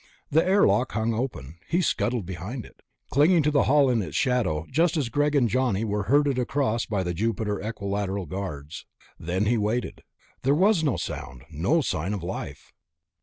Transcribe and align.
The 0.31 0.43
airlock 0.43 0.93
hung 0.93 1.13
open; 1.13 1.59
he 1.69 1.79
scuttled 1.79 2.25
behind 2.25 2.65
it, 2.65 2.81
clinging 3.11 3.43
to 3.43 3.51
the 3.51 3.65
hull 3.65 3.87
in 3.87 4.01
its 4.01 4.15
shadow 4.15 4.65
just 4.71 4.97
as 4.97 5.09
Greg 5.09 5.35
and 5.35 5.47
Johnny 5.47 5.85
were 5.85 6.05
herded 6.09 6.39
across 6.39 6.87
by 6.87 7.03
the 7.03 7.13
Jupiter 7.13 7.61
Equilateral 7.61 8.25
guards. 8.25 8.87
Then 9.19 9.45
he 9.45 9.59
waited. 9.59 10.01
There 10.41 10.55
was 10.55 10.83
no 10.83 10.97
sound, 10.97 11.43
no 11.51 11.81
sign 11.81 12.15
of 12.15 12.23
life. 12.23 12.73